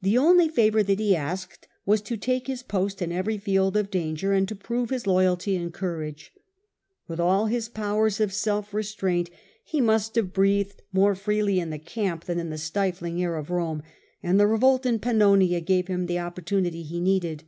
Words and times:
The 0.00 0.16
only 0.16 0.48
favour 0.48 0.84
that 0.84 1.00
he 1.00 1.16
asked 1.16 1.66
was 1.84 2.00
to 2.02 2.16
take 2.16 2.46
his 2.46 2.62
post 2.62 3.02
in 3.02 3.10
every 3.10 3.36
field 3.36 3.76
of 3.76 3.90
danger, 3.90 4.32
and 4.32 4.46
to 4.46 4.54
prove 4.54 4.90
his 4.90 5.08
loyalty 5.08 5.56
and 5.56 5.74
courage. 5.74 6.30
With 7.08 7.18
all 7.18 7.46
his 7.46 7.68
powers 7.68 8.12
Was 8.20 8.20
usually 8.20 8.24
of 8.26 8.32
self 8.32 8.72
restraint 8.72 9.30
he 9.64 9.80
must 9.80 10.14
have 10.14 10.32
breathed 10.32 10.82
more 10.92 11.16
freely 11.16 11.58
in 11.58 11.70
the 11.70 11.80
camp 11.80 12.26
than 12.26 12.38
in 12.38 12.50
the 12.50 12.58
stifling 12.58 13.20
air 13.20 13.34
of 13.34 13.48
the 13.48 13.54
army. 13.54 13.60
Rome, 13.62 13.82
and 14.22 14.38
the 14.38 14.46
revolt 14.46 14.86
in 14.86 15.00
Pannonia 15.00 15.60
gave 15.60 15.88
him 15.88 16.06
the 16.06 16.14
oppor 16.20 16.44
tunity 16.44 16.84
he 16.84 17.00
needed. 17.00 17.42